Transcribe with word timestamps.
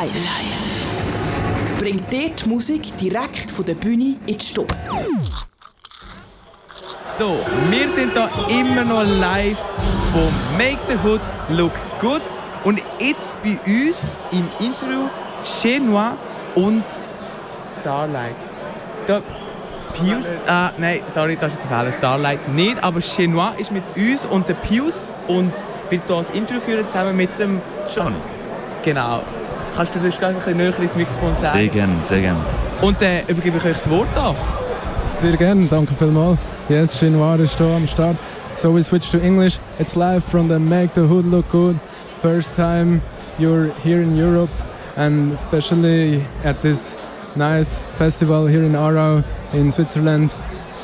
Live. 0.00 1.78
Bringt 1.78 2.10
dir 2.10 2.30
die 2.30 2.48
Musik 2.48 2.96
direkt 2.96 3.50
von 3.50 3.66
der 3.66 3.74
Bühne 3.74 4.16
in 4.26 4.38
die 4.38 4.44
Stube. 4.44 4.74
So, 7.18 7.36
wir 7.68 7.88
sind 7.90 8.16
da 8.16 8.30
immer 8.48 8.84
noch 8.84 9.02
live 9.20 9.58
von 10.10 10.56
Make 10.56 10.78
the 10.88 10.96
Hood 11.06 11.20
Look 11.50 11.72
Good. 12.00 12.22
Und 12.64 12.80
jetzt 12.98 13.42
bei 13.42 13.58
uns 13.66 13.98
im 14.32 14.48
Interview 14.58 15.10
Chenois 15.44 16.12
und 16.54 16.84
Starlight. 17.78 18.36
Da 19.06 19.20
Pius, 19.92 20.24
ah, 20.46 20.70
nein, 20.78 21.02
sorry, 21.08 21.36
das 21.36 21.52
ist 21.52 21.60
jetzt 21.60 21.68
Fehler. 21.68 21.92
Starlight 21.92 22.48
nicht, 22.48 22.82
aber 22.82 23.00
Chenois 23.02 23.52
ist 23.58 23.70
mit 23.70 23.84
uns 23.96 24.24
und 24.24 24.48
der 24.48 24.54
Pius 24.54 25.12
und 25.28 25.52
wird 25.90 26.02
hier 26.06 26.16
ein 26.16 26.26
Interview 26.32 26.60
führen 26.60 26.86
zusammen 26.86 27.16
mit 27.18 27.38
dem 27.38 27.60
Schon. 27.92 28.14
Genau. 28.82 29.22
Kannst 29.76 29.94
du 29.94 29.98
das 29.98 30.22
ein 30.22 30.34
bisschen 30.34 30.56
näher 30.56 30.78
ins 30.78 30.94
Mikrofon 30.94 31.34
sagen? 31.36 31.58
Sehr 31.58 31.68
gern, 31.68 32.02
sehr 32.02 32.20
gern. 32.20 32.36
Und 32.80 33.00
dann 33.00 33.08
äh, 33.08 33.22
übergebe 33.28 33.58
ich 33.58 33.64
euch 33.64 33.76
das 33.76 33.90
Wort 33.90 34.16
an. 34.16 34.34
Sehr 35.20 35.36
gerne, 35.36 35.66
danke 35.66 35.94
vielmals. 35.94 36.38
Yes, 36.68 36.98
Chinois 36.98 37.36
ist 37.40 37.58
hier 37.58 37.66
am 37.66 37.86
Start. 37.86 38.16
So 38.56 38.74
we 38.74 38.82
switch 38.82 39.10
to 39.10 39.18
English. 39.18 39.58
It's 39.78 39.96
live 39.96 40.22
from 40.22 40.48
the 40.48 40.58
Make 40.58 40.94
the 40.94 41.08
Hood 41.08 41.24
Look 41.26 41.48
Good. 41.50 41.76
First 42.20 42.56
time 42.56 43.00
you're 43.38 43.72
here 43.82 44.02
in 44.02 44.16
Europe 44.16 44.50
and 44.96 45.32
especially 45.32 46.22
at 46.44 46.60
this 46.60 46.96
nice 47.36 47.84
festival 47.96 48.46
here 48.46 48.64
in 48.64 48.72
Aarau 48.72 49.24
in 49.52 49.72
Switzerland. 49.72 50.32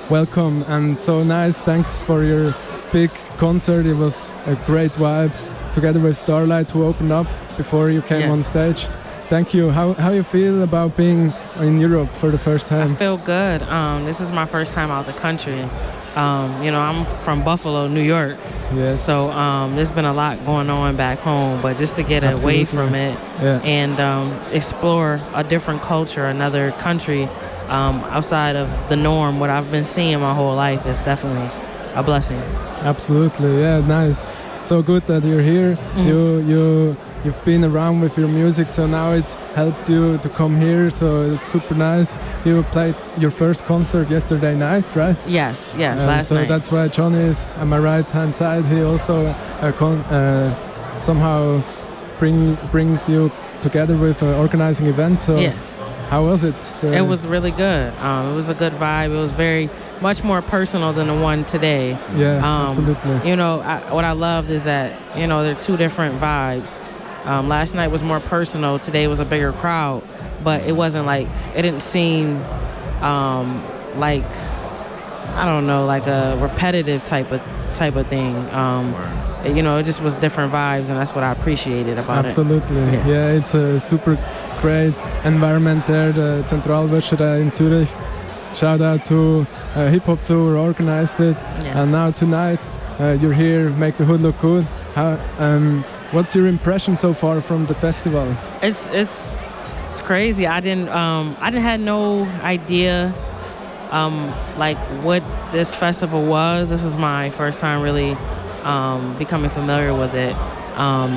Welcome 0.09 0.65
and 0.69 0.99
so 0.99 1.23
nice. 1.23 1.61
Thanks 1.61 1.99
for 1.99 2.25
your 2.25 2.55
big 2.93 3.11
concert. 3.39 3.87
It 3.87 3.97
was 3.97 4.17
a 4.47 4.55
great 4.67 4.93
vibe 4.93 5.33
together 5.75 6.01
with 6.01 6.17
Starlight 6.17 6.71
who 6.71 6.85
opened 6.85 7.13
up 7.13 7.27
before 7.57 7.91
you 7.91 8.03
came 8.03 8.21
Yeah. 8.23 8.33
on 8.33 8.43
stage. 8.43 8.87
Thank 9.29 9.53
you. 9.55 9.71
How 9.71 9.95
how 9.95 10.11
you 10.13 10.23
feel 10.23 10.63
about 10.63 10.97
being 10.97 11.33
in 11.61 11.81
Europe 11.81 12.09
for 12.21 12.31
the 12.31 12.39
first 12.39 12.69
time? 12.69 12.93
I 12.93 12.95
feel 12.95 13.17
good. 13.17 13.63
Um, 13.63 14.05
this 14.05 14.21
is 14.21 14.31
my 14.31 14.45
first 14.47 14.73
time 14.75 14.91
out 14.91 15.07
of 15.09 15.15
the 15.15 15.21
country. 15.21 15.65
Um, 16.15 16.63
you 16.63 16.71
know, 16.71 16.81
I'm 16.81 17.05
from 17.25 17.43
Buffalo, 17.45 17.89
New 17.89 18.01
York, 18.03 18.37
Yes. 18.75 19.03
so 19.05 19.31
um, 19.33 19.77
there's 19.77 19.91
been 19.93 20.07
a 20.07 20.13
lot 20.15 20.39
going 20.47 20.71
on 20.71 20.97
back 20.97 21.19
home. 21.19 21.61
But 21.61 21.77
just 21.77 21.97
to 21.97 22.03
get 22.03 22.23
away 22.25 22.65
from 22.65 22.95
it 22.95 23.19
yeah. 23.43 23.61
and 23.65 24.01
um, 24.01 24.33
explore 24.53 25.21
a 25.35 25.45
different 25.45 25.83
culture, 25.83 26.25
another 26.27 26.71
country 26.81 27.29
um, 27.69 27.97
outside 28.17 28.57
of 28.57 28.69
the 28.89 28.97
norm, 28.97 29.41
what 29.41 29.51
I've 29.51 29.71
been 29.71 29.85
seeing 29.85 30.19
my 30.21 30.33
whole 30.33 30.55
life 30.57 30.87
is 30.87 31.01
definitely 31.01 31.51
a 31.95 32.03
blessing. 32.03 32.41
Absolutely, 32.83 33.61
yeah, 33.61 33.81
nice. 33.81 34.25
So 34.61 34.83
good 34.83 35.03
that 35.09 35.23
you're 35.25 35.43
here. 35.43 35.77
Mhm. 35.97 36.07
You 36.07 36.19
you 36.51 36.97
you've 37.27 37.45
been 37.45 37.65
around 37.65 38.01
with 38.01 38.17
your 38.17 38.29
music, 38.29 38.71
so 38.71 38.87
now 38.87 39.13
it 39.13 39.31
helped 39.55 39.89
you 39.89 40.17
to 40.19 40.29
come 40.29 40.57
here. 40.61 40.89
So 40.91 41.23
it's 41.23 41.43
super 41.43 41.75
nice. 41.75 42.17
You 42.45 42.63
played 42.73 42.95
your 43.19 43.31
first 43.33 43.65
concert 43.67 44.09
yesterday 44.11 44.55
night, 44.57 44.85
right? 44.95 45.17
Yes, 45.27 45.75
yes, 45.77 46.03
Uh, 46.03 46.07
last 46.07 46.29
so 46.29 46.35
night. 46.37 46.49
that's 46.49 46.71
why 46.71 46.89
Johnny 46.89 47.19
is 47.33 47.45
on 47.61 47.69
my 47.69 47.79
right 47.79 48.09
hand 48.11 48.35
side. 48.35 48.65
He 48.67 48.83
also 48.83 49.27
uh, 49.27 49.73
con- 49.73 50.05
uh, 50.11 50.55
somehow 51.01 51.63
bring 52.19 52.57
brings 52.73 53.09
you 53.09 53.31
together 53.63 53.97
with 53.97 54.23
uh, 54.23 54.39
organizing 54.45 54.87
events. 54.87 55.25
So 55.27 55.37
yes. 55.39 55.77
how 56.11 56.25
was 56.25 56.45
it? 56.45 56.59
The- 56.81 56.95
It 56.97 57.07
was 57.07 57.27
really 57.27 57.51
good. 57.51 57.93
Um, 57.99 58.33
it 58.33 58.37
was 58.37 58.49
a 58.49 58.55
good 58.55 58.73
vibe. 58.75 59.11
It 59.11 59.21
was 59.21 59.33
very 59.33 59.69
much 60.01 60.23
more 60.23 60.43
personal 60.43 60.93
than 60.93 61.07
the 61.09 61.15
one 61.15 61.45
today. 61.45 61.97
yeah, 62.17 62.37
um, 62.39 62.69
absolutely. 62.69 63.29
You 63.31 63.37
know, 63.37 63.61
I, 63.61 63.79
what 63.93 64.05
I 64.05 64.13
loved 64.13 64.51
is 64.51 64.63
that 64.65 64.93
you 65.17 65.27
know 65.27 65.43
they're 65.43 65.55
two 65.69 65.77
different 65.77 66.21
vibes. 66.21 66.83
Um, 67.27 67.49
last 67.49 67.75
night 67.75 67.89
was 67.89 68.03
more 68.03 68.21
personal. 68.21 68.79
Today 68.79 69.07
was 69.09 69.21
a 69.21 69.25
bigger 69.25 69.53
crowd, 69.53 70.03
but 70.45 70.63
it 70.65 70.73
wasn't 70.73 71.07
like 71.07 71.29
it 71.55 71.63
didn't 71.63 71.83
seem 71.83 72.37
um, 73.03 73.65
like 73.97 74.25
I 75.35 75.45
don't 75.45 75.67
know, 75.67 75.85
like 75.85 76.07
a 76.07 76.39
repetitive 76.41 77.05
type 77.05 77.31
of 77.33 77.43
type 77.75 77.97
of 77.97 78.07
thing. 78.07 78.37
Um, 78.55 78.95
you 79.45 79.63
know, 79.63 79.77
it 79.77 79.85
just 79.85 80.01
was 80.01 80.17
different 80.17 80.53
vibes, 80.53 80.89
and 80.89 80.97
that's 80.99 81.15
what 81.15 81.25
I 81.25 81.33
appreciated 81.33 81.99
about 81.99 82.25
it. 82.25 82.29
Absolutely. 82.29 82.77
Yeah. 82.77 83.07
Yeah. 83.07 83.33
it's 83.33 83.55
a 83.55 83.79
super 83.79 84.17
great 84.61 84.95
environment 85.25 85.87
there, 85.87 86.13
the 86.13 86.45
Zentralwäscherei 86.49 87.43
in 87.43 87.51
Zurich. 87.51 87.89
Shout 88.55 88.81
out 88.81 89.05
to 89.07 89.47
uh, 89.75 89.89
Hip 89.89 90.05
Hop 90.05 90.21
who 90.21 90.57
organized 90.57 91.21
it. 91.21 91.37
Yeah. 91.37 91.83
And 91.83 91.93
now 91.93 92.11
tonight 92.11 92.61
uh, 92.99 93.19
you're 93.21 93.35
here, 93.35 93.69
make 93.71 93.99
the 93.99 94.05
hood 94.05 94.23
look 94.23 94.39
good. 94.41 94.65
How, 94.95 95.19
um, 95.39 95.85
what's 96.13 96.35
your 96.35 96.47
impression 96.47 96.97
so 96.97 97.13
far 97.13 97.41
from 97.41 97.67
the 97.67 97.75
festival? 97.75 98.37
It's 98.63 98.87
it's 98.89 99.39
it's 99.89 100.01
crazy. 100.01 100.47
I 100.47 100.61
didn't 100.61 100.89
um 100.89 101.37
I 101.41 101.51
didn't 101.51 101.65
had 101.65 101.81
no 101.81 102.25
idea 102.43 103.15
um 103.91 104.29
like 104.59 104.77
what 105.03 105.23
this 105.53 105.75
festival 105.75 106.25
was. 106.25 106.71
This 106.71 106.83
was 106.83 106.97
my 106.97 107.31
first 107.31 107.61
time 107.61 107.83
really 107.83 108.13
um 108.63 109.17
becoming 109.19 109.51
familiar 109.51 109.99
with 109.99 110.15
it. 110.15 110.35
Um 110.77 111.13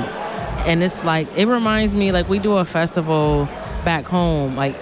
and 0.66 0.82
it's 0.82 1.04
like 1.04 1.28
it 1.36 1.46
reminds 1.46 1.94
me 1.94 2.12
like 2.12 2.28
we 2.28 2.38
do 2.38 2.58
a 2.58 2.64
festival 2.64 3.48
back 3.84 4.04
home 4.04 4.56
like 4.56 4.74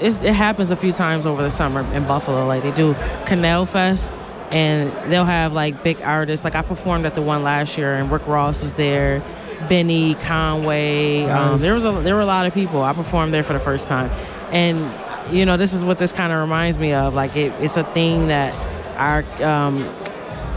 it, 0.00 0.22
it 0.22 0.32
happens 0.32 0.70
a 0.70 0.76
few 0.76 0.92
times 0.92 1.26
over 1.26 1.42
the 1.42 1.50
summer 1.50 1.82
in 1.94 2.06
Buffalo 2.06 2.46
like 2.46 2.62
they 2.62 2.70
do 2.70 2.94
Canal 3.26 3.66
Fest 3.66 4.12
and 4.50 4.90
they'll 5.12 5.26
have 5.26 5.52
like 5.52 5.82
big 5.82 6.00
artists 6.00 6.44
like 6.44 6.54
I 6.54 6.62
performed 6.62 7.04
at 7.04 7.14
the 7.14 7.20
one 7.20 7.42
last 7.42 7.76
year 7.76 7.94
and 7.96 8.10
Rick 8.10 8.26
Ross 8.26 8.60
was 8.62 8.72
there 8.74 9.22
Benny 9.68 10.14
Conway 10.16 11.24
um, 11.24 11.60
there 11.60 11.74
was 11.74 11.84
a 11.84 11.92
there 11.92 12.14
were 12.14 12.20
a 12.20 12.26
lot 12.26 12.46
of 12.46 12.54
people 12.54 12.82
I 12.82 12.92
performed 12.92 13.32
there 13.32 13.42
for 13.42 13.52
the 13.52 13.60
first 13.60 13.88
time 13.88 14.10
and 14.52 14.92
you 15.34 15.44
know 15.44 15.56
this 15.56 15.72
is 15.72 15.84
what 15.84 15.98
this 15.98 16.12
kind 16.12 16.32
of 16.32 16.40
reminds 16.40 16.78
me 16.78 16.92
of 16.92 17.14
like 17.14 17.36
it, 17.36 17.52
it's 17.60 17.76
a 17.76 17.84
thing 17.84 18.28
that 18.28 18.54
our 18.96 19.24
um, 19.42 19.78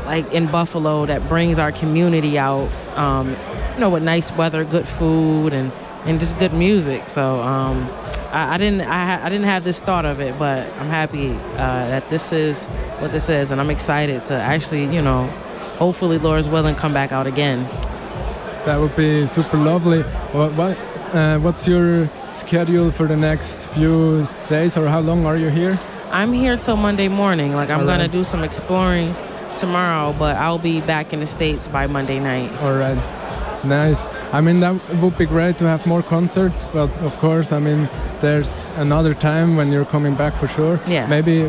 like 0.06 0.32
in 0.34 0.46
Buffalo 0.48 1.06
that 1.06 1.28
brings 1.30 1.60
our 1.60 1.72
community 1.72 2.38
out, 2.38 2.70
um, 2.98 3.30
you 3.74 3.80
know, 3.80 3.90
with 3.90 4.04
nice 4.04 4.32
weather, 4.34 4.64
good 4.64 4.88
food, 4.88 5.54
and 5.54 5.72
and 6.06 6.20
just 6.20 6.38
good 6.40 6.54
music. 6.54 7.10
So 7.10 7.40
um, 7.42 7.88
I, 8.32 8.56
I 8.56 8.58
didn't 8.58 8.82
I, 8.82 9.26
I 9.26 9.30
didn't 9.30 9.46
have 9.46 9.64
this 9.64 9.80
thought 9.80 10.06
of 10.06 10.20
it, 10.20 10.38
but 10.38 10.68
I'm 10.80 10.90
happy 10.90 11.30
uh, 11.32 11.88
that 11.88 12.10
this 12.10 12.32
is 12.34 12.66
what 13.00 13.12
this 13.12 13.30
is, 13.30 13.52
and 13.52 13.62
I'm 13.62 13.70
excited 13.70 14.24
to 14.26 14.36
actually, 14.36 14.94
you 14.94 15.02
know, 15.02 15.28
hopefully, 15.78 16.18
Lord's 16.18 16.50
willing, 16.50 16.76
come 16.76 16.94
back 16.94 17.12
out 17.12 17.28
again. 17.28 17.68
That 18.66 18.80
would 18.80 18.96
be 18.96 19.26
super 19.26 19.58
lovely. 19.58 20.04
What, 20.34 20.54
what, 20.54 20.78
uh, 21.16 21.40
what's 21.40 21.68
your 21.68 22.08
schedule 22.36 22.92
for 22.92 23.08
the 23.08 23.18
next 23.18 23.68
few 23.70 24.28
days 24.50 24.78
or 24.78 24.88
how 24.88 25.00
long 25.00 25.26
are 25.26 25.36
you 25.38 25.50
here? 25.50 25.80
I'm 26.12 26.32
here 26.34 26.58
till 26.58 26.78
Monday 26.78 27.08
morning. 27.08 27.54
Like 27.54 27.70
I'm 27.70 27.86
gonna 27.86 28.08
do 28.08 28.24
some 28.24 28.44
exploring 28.44 29.16
tomorrow, 29.58 30.14
but 30.18 30.36
I'll 30.36 30.60
be 30.60 30.82
back 30.82 31.14
in 31.14 31.22
the 31.22 31.26
states 31.26 31.68
by 31.68 31.88
Monday 31.88 32.20
night. 32.20 32.52
All 32.62 32.74
right. 32.76 32.98
Nice. 33.66 34.06
I 34.34 34.42
mean, 34.42 34.60
that 34.60 34.74
would 35.02 35.18
be 35.18 35.26
great 35.26 35.58
to 35.60 35.68
have 35.68 35.86
more 35.88 36.04
concerts, 36.04 36.68
but 36.74 36.90
of 37.02 37.18
course, 37.18 37.52
I 37.52 37.60
mean, 37.60 37.90
there's 38.20 38.70
another 38.78 39.14
time 39.14 39.56
when 39.56 39.72
you're 39.72 39.86
coming 39.86 40.16
back 40.16 40.36
for 40.36 40.48
sure. 40.48 40.80
Yeah. 40.88 41.08
Maybe, 41.08 41.48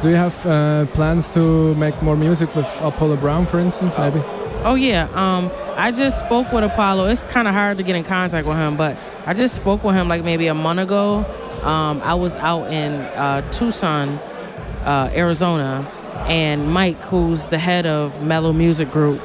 do 0.00 0.08
you 0.08 0.16
have 0.16 0.46
uh, 0.46 0.86
plans 0.94 1.32
to 1.34 1.74
make 1.74 2.00
more 2.02 2.16
music 2.16 2.54
with 2.54 2.68
Apollo 2.80 3.16
Brown, 3.16 3.46
for 3.46 3.58
instance? 3.58 3.96
Maybe. 3.98 4.20
Oh 4.64 4.74
yeah. 4.74 5.08
Um, 5.14 5.50
I 5.76 5.90
just 5.90 6.20
spoke 6.20 6.52
with 6.52 6.64
Apollo. 6.64 7.06
It's 7.06 7.22
kind 7.24 7.48
of 7.48 7.54
hard 7.54 7.78
to 7.78 7.82
get 7.82 7.96
in 7.96 8.04
contact 8.04 8.46
with 8.46 8.56
him, 8.56 8.76
but 8.76 8.96
I 9.26 9.34
just 9.34 9.56
spoke 9.56 9.82
with 9.82 9.94
him 9.94 10.08
like 10.08 10.22
maybe 10.24 10.46
a 10.46 10.54
month 10.54 10.80
ago. 10.80 11.24
Um, 11.62 12.00
I 12.02 12.14
was 12.14 12.36
out 12.36 12.70
in 12.70 12.92
uh, 12.92 13.48
Tucson, 13.50 14.08
uh, 14.84 15.10
Arizona, 15.14 15.90
and 16.28 16.72
Mike, 16.72 16.98
who's 16.98 17.48
the 17.48 17.58
head 17.58 17.86
of 17.86 18.22
Mellow 18.22 18.52
Music 18.52 18.90
Group, 18.90 19.20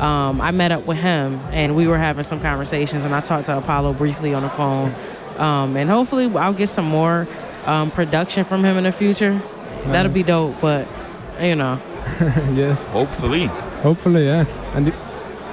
um, 0.00 0.40
I 0.40 0.50
met 0.50 0.72
up 0.72 0.86
with 0.86 0.98
him, 0.98 1.40
and 1.52 1.74
we 1.74 1.88
were 1.88 1.98
having 1.98 2.24
some 2.24 2.40
conversations, 2.40 3.04
and 3.04 3.14
I 3.14 3.20
talked 3.20 3.46
to 3.46 3.56
Apollo 3.56 3.94
briefly 3.94 4.34
on 4.34 4.42
the 4.42 4.48
phone, 4.50 4.94
um, 5.38 5.76
and 5.76 5.88
hopefully 5.88 6.26
I'll 6.36 6.52
get 6.52 6.68
some 6.68 6.84
more 6.84 7.26
um, 7.64 7.90
production 7.90 8.44
from 8.44 8.62
him 8.62 8.76
in 8.76 8.84
the 8.84 8.92
future. 8.92 9.40
That'll 9.86 10.12
be 10.12 10.22
dope, 10.22 10.60
but 10.60 10.86
you 11.40 11.54
know. 11.54 11.80
yes. 12.54 12.84
Hopefully. 12.86 13.50
Hopefully, 13.86 14.24
yeah. 14.26 14.44
And 14.74 14.92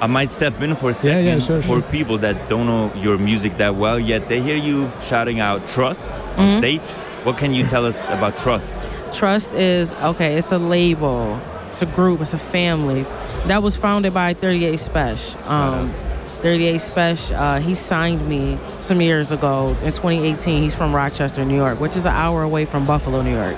I 0.00 0.08
might 0.08 0.30
step 0.30 0.60
in 0.60 0.74
for 0.74 0.90
a 0.90 0.94
second 0.94 1.24
yeah, 1.24 1.38
sure, 1.38 1.62
for 1.62 1.80
sure. 1.80 1.82
people 1.82 2.18
that 2.18 2.48
don't 2.48 2.66
know 2.66 2.92
your 2.96 3.16
music 3.16 3.58
that 3.58 3.76
well 3.76 3.98
yet. 3.98 4.28
They 4.28 4.40
hear 4.40 4.56
you 4.56 4.90
shouting 5.08 5.38
out 5.38 5.60
trust 5.68 6.10
on 6.36 6.48
Mhm. 6.48 6.58
stage. 6.58 6.88
What 7.22 7.38
can 7.38 7.54
you 7.54 7.64
tell 7.64 7.86
us 7.86 8.08
about 8.10 8.36
trust? 8.38 8.74
Trust 9.12 9.54
is 9.54 9.92
okay. 10.02 10.34
It's 10.36 10.50
a 10.50 10.58
label. 10.58 11.38
It's 11.68 11.80
a 11.82 11.86
group. 11.86 12.20
It's 12.20 12.34
a 12.34 12.38
family. 12.38 13.06
That 13.46 13.62
was 13.62 13.76
founded 13.76 14.12
by 14.12 14.34
38 14.34 14.80
Spesh. 14.80 15.36
Um, 15.48 15.92
38 16.42 16.80
Spesh. 16.80 17.30
Uh, 17.30 17.60
he 17.60 17.74
signed 17.74 18.28
me 18.28 18.58
some 18.80 19.00
years 19.00 19.30
ago 19.30 19.76
in 19.84 19.92
2018. 19.92 20.62
He's 20.64 20.74
from 20.74 20.92
Rochester, 20.92 21.44
New 21.44 21.56
York, 21.56 21.80
which 21.80 21.96
is 21.96 22.04
an 22.04 22.12
hour 22.14 22.42
away 22.42 22.64
from 22.64 22.84
Buffalo, 22.84 23.22
New 23.22 23.34
York. 23.42 23.54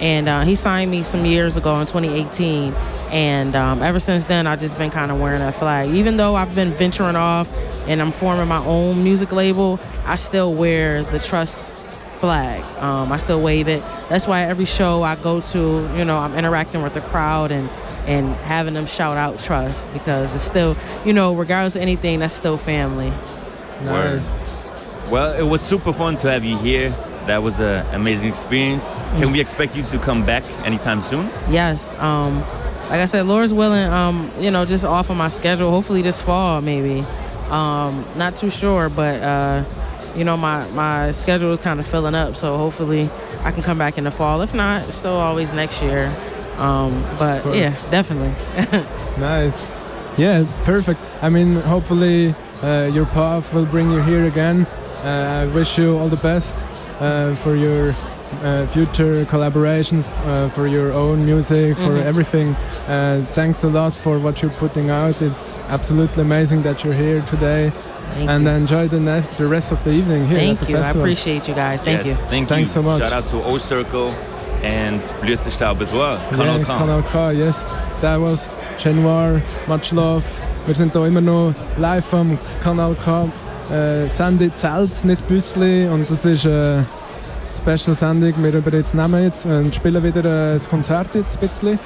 And 0.00 0.28
uh, 0.28 0.40
he 0.42 0.54
signed 0.56 0.90
me 0.90 1.02
some 1.04 1.24
years 1.24 1.56
ago 1.56 1.78
in 1.80 1.86
2018. 1.86 2.74
And 3.14 3.54
um, 3.54 3.80
ever 3.80 4.00
since 4.00 4.24
then, 4.24 4.48
I've 4.48 4.58
just 4.58 4.76
been 4.76 4.90
kind 4.90 5.12
of 5.12 5.20
wearing 5.20 5.38
that 5.38 5.54
flag. 5.54 5.88
Even 5.90 6.16
though 6.16 6.34
I've 6.34 6.52
been 6.52 6.72
venturing 6.72 7.14
off 7.14 7.48
and 7.86 8.02
I'm 8.02 8.10
forming 8.10 8.48
my 8.48 8.58
own 8.64 9.04
music 9.04 9.30
label, 9.30 9.78
I 10.04 10.16
still 10.16 10.52
wear 10.52 11.04
the 11.04 11.20
Trust 11.20 11.76
flag. 12.18 12.64
Um, 12.82 13.12
I 13.12 13.16
still 13.18 13.40
wave 13.40 13.68
it. 13.68 13.84
That's 14.08 14.26
why 14.26 14.42
every 14.42 14.64
show 14.64 15.04
I 15.04 15.14
go 15.14 15.40
to, 15.40 15.58
you 15.96 16.04
know, 16.04 16.18
I'm 16.18 16.34
interacting 16.34 16.82
with 16.82 16.94
the 16.94 17.02
crowd 17.02 17.52
and 17.52 17.70
and 18.06 18.34
having 18.36 18.74
them 18.74 18.86
shout 18.86 19.16
out 19.16 19.38
Trust 19.38 19.90
because 19.92 20.32
it's 20.32 20.42
still, 20.42 20.76
you 21.06 21.12
know, 21.12 21.36
regardless 21.36 21.76
of 21.76 21.82
anything, 21.82 22.18
that's 22.18 22.34
still 22.34 22.58
family. 22.58 23.10
Nice. 23.82 24.34
Well, 25.08 25.34
it 25.34 25.48
was 25.48 25.62
super 25.62 25.92
fun 25.92 26.16
to 26.16 26.30
have 26.32 26.44
you 26.44 26.58
here. 26.58 26.90
That 27.26 27.44
was 27.44 27.60
an 27.60 27.86
amazing 27.94 28.28
experience. 28.28 28.90
Can 29.18 29.30
we 29.30 29.40
expect 29.40 29.76
you 29.76 29.84
to 29.84 29.98
come 30.00 30.26
back 30.26 30.42
anytime 30.66 31.00
soon? 31.00 31.30
Yes. 31.48 31.94
Um, 31.94 32.44
like 32.90 33.00
I 33.00 33.04
said, 33.06 33.26
Laura's 33.26 33.52
willing, 33.52 33.84
um, 33.90 34.30
you 34.38 34.50
know, 34.50 34.64
just 34.64 34.84
off 34.84 35.10
of 35.10 35.16
my 35.16 35.28
schedule. 35.28 35.70
Hopefully 35.70 36.02
this 36.02 36.20
fall, 36.20 36.60
maybe. 36.60 37.04
Um, 37.50 38.04
not 38.16 38.36
too 38.36 38.50
sure, 38.50 38.88
but, 38.88 39.22
uh, 39.22 39.64
you 40.16 40.24
know, 40.24 40.36
my, 40.36 40.68
my 40.70 41.10
schedule 41.10 41.52
is 41.52 41.58
kind 41.58 41.80
of 41.80 41.86
filling 41.86 42.14
up. 42.14 42.36
So 42.36 42.56
hopefully 42.56 43.10
I 43.40 43.52
can 43.52 43.62
come 43.62 43.78
back 43.78 43.98
in 43.98 44.04
the 44.04 44.10
fall. 44.10 44.42
If 44.42 44.54
not, 44.54 44.92
still 44.92 45.16
always 45.16 45.52
next 45.52 45.82
year. 45.82 46.14
Um, 46.56 47.02
but 47.18 47.44
yeah, 47.54 47.74
definitely. 47.90 48.32
Nice. 49.18 49.66
Yeah, 50.16 50.44
perfect. 50.64 51.00
I 51.22 51.28
mean, 51.28 51.54
hopefully 51.54 52.34
uh, 52.62 52.90
your 52.92 53.06
path 53.06 53.52
will 53.54 53.66
bring 53.66 53.90
you 53.90 54.00
here 54.02 54.26
again. 54.26 54.66
Uh, 55.04 55.44
I 55.48 55.54
wish 55.54 55.78
you 55.78 55.96
all 55.98 56.08
the 56.08 56.16
best 56.16 56.64
uh, 57.00 57.34
for 57.36 57.54
your 57.56 57.94
uh, 58.42 58.66
future 58.68 59.24
collaborations, 59.26 60.08
uh, 60.26 60.48
for 60.50 60.66
your 60.66 60.92
own 60.92 61.24
music, 61.24 61.76
for 61.78 61.94
Mhm. 61.94 62.06
everything. 62.06 62.56
Uh, 62.88 63.20
thanks 63.34 63.64
a 63.64 63.68
lot 63.68 63.96
for 63.96 64.18
what 64.18 64.42
you're 64.42 64.56
putting 64.58 64.90
out. 64.90 65.20
It's 65.22 65.58
absolutely 65.70 66.22
amazing 66.22 66.62
that 66.62 66.82
you're 66.84 66.94
here 67.06 67.22
today. 67.26 67.72
Thank 68.16 68.30
and 68.30 68.44
you. 68.44 68.50
enjoy 68.52 68.88
the, 68.88 69.00
ne- 69.00 69.24
the 69.38 69.46
rest 69.46 69.72
of 69.72 69.82
the 69.82 69.90
evening 69.90 70.26
here 70.28 70.38
at 70.38 70.44
Thank 70.44 70.60
the 70.60 70.72
you. 70.72 70.78
I 70.78 70.90
appreciate 70.90 71.48
you 71.48 71.54
guys. 71.54 71.82
Thank 71.82 72.04
yes, 72.04 72.06
you. 72.06 72.26
Thank 72.30 72.48
Thanks 72.48 72.74
you. 72.74 72.82
so 72.82 72.82
much. 72.82 73.02
Shout 73.02 73.12
out 73.12 73.26
to 73.30 73.42
O 73.42 73.58
Circle 73.58 74.12
and 74.62 75.00
Blütenstaub 75.20 75.80
as 75.80 75.92
well. 75.92 76.18
Kanal 76.30 76.58
yeah, 76.58 76.64
K. 76.64 76.72
Kanal 76.72 77.02
K, 77.10 77.32
yes. 77.34 77.64
That 78.00 78.20
was 78.20 78.56
Che 78.78 78.92
Noir, 78.92 79.40
much 79.66 79.92
love. 79.92 80.24
Wir 80.66 80.74
sind 80.74 80.92
hier 80.92 81.06
immer 81.06 81.20
noch 81.20 81.54
live 81.78 82.14
am 82.14 82.38
Kanal 82.62 82.94
K. 82.94 83.28
Äh, 83.70 84.08
Sendung 84.08 84.54
Zelt, 84.54 85.04
nicht 85.04 85.26
Büssli. 85.28 85.88
Und 85.88 86.08
das 86.08 86.24
ist 86.24 86.46
eine 86.46 86.84
Special-Sendung. 87.58 88.34
Wir 88.42 88.54
über 88.54 88.72
jetzt 88.72 88.94
nehmen 88.94 89.22
jetzt 89.22 89.46
und 89.46 89.74
spielen 89.74 90.02
wieder 90.02 90.20
äh, 90.20 90.54
das 90.54 90.68
Konzert 90.68 91.14
jetzt 91.14 91.40
ein 91.40 91.48
bisschen 91.48 91.78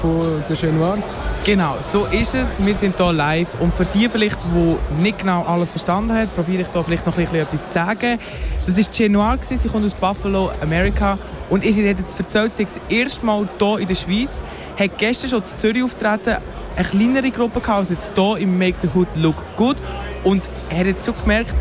von 0.00 0.42
der 0.48 0.56
Genoir. 0.56 0.98
Genau, 1.44 1.76
so 1.80 2.06
ist 2.06 2.34
es. 2.34 2.64
Wir 2.64 2.74
sind 2.74 2.96
hier 2.96 3.12
live. 3.12 3.48
Und 3.60 3.74
für 3.74 3.84
die 3.84 4.08
vielleicht, 4.08 4.38
die 4.44 5.02
nicht 5.02 5.18
genau 5.18 5.44
alles 5.44 5.70
verstanden 5.70 6.12
haben, 6.12 6.28
probiere 6.34 6.62
ich 6.62 6.68
hier 6.72 6.82
vielleicht 6.82 7.06
noch 7.06 7.16
ein 7.16 7.34
etwas 7.34 7.66
zu 7.66 7.72
sagen. 7.72 8.18
Das 8.66 8.76
war 8.76 8.84
Genoir, 8.96 9.38
sie 9.42 9.68
kommt 9.68 9.84
aus 9.84 9.94
Buffalo, 9.94 10.50
Amerika. 10.62 11.18
Und 11.50 11.64
ich 11.64 11.76
habe 11.76 11.88
jetzt 11.88 12.18
erzählt, 12.18 12.52
sie 12.52 12.62
ist 12.62 12.76
das 12.76 12.82
erste 12.88 13.26
Mal 13.26 13.46
hier 13.58 13.78
in 13.78 13.88
der 13.88 13.94
Schweiz. 13.94 14.42
Hat 14.78 14.98
gestern 14.98 15.30
schon 15.30 15.40
in 15.40 15.58
Zürich 15.58 15.82
auftreten, 15.82 16.36
eine 16.76 16.88
kleinere 16.88 17.30
Gruppe 17.30 17.60
als 17.72 17.90
jetzt 17.90 18.12
hier 18.14 18.36
im 18.38 18.58
Make 18.58 18.76
the 18.82 18.88
Hood 18.94 19.08
Look 19.16 19.36
Good. 19.56 19.76
Und 20.24 20.42
er 20.70 20.78
hat 20.78 20.86
jetzt 20.86 21.04
so 21.04 21.12
gemerkt, 21.12 21.54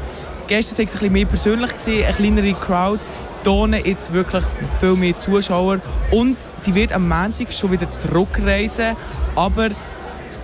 gestern 0.47 0.77
war 0.77 0.85
es 0.85 0.91
ein 0.91 0.99
bisschen 0.99 1.13
mehr 1.13 1.25
persönlich, 1.25 1.71
gewesen, 1.71 2.03
eine 2.03 2.13
kleinere 2.13 2.53
Crowd. 2.53 2.99
Hier 3.43 3.87
jetzt 3.87 4.13
wirklich 4.13 4.43
viel 4.79 4.95
mehr 4.95 5.17
Zuschauer. 5.17 5.79
Und 6.11 6.37
sie 6.61 6.73
wird 6.75 6.91
am 6.93 7.07
Montag 7.07 7.51
schon 7.51 7.71
wieder 7.71 7.91
zurückreisen. 7.93 8.95
Aber 9.35 9.69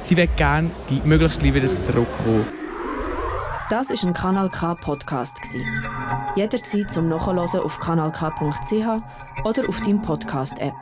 sie 0.04 0.18
wird 0.18 0.36
gerne 0.38 0.70
gl- 0.90 1.04
möglichst 1.06 1.40
gleich 1.40 1.54
wieder 1.54 1.76
zurückkommen. 1.82 2.46
Das 3.70 3.90
ist 3.92 4.04
ein 4.04 4.14
Kanal 4.14 4.50
K 4.50 4.74
Podcast. 4.76 5.38
Jederzeit 6.36 6.92
zum 6.92 7.08
Nachhören 7.08 7.38
auf 7.40 7.80
kanalk.ch 7.80 9.44
oder 9.46 9.70
auf 9.70 9.80
deinem 9.82 10.02
Podcast 10.02 10.58
App. 10.60 10.74